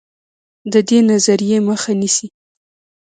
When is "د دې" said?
0.71-0.99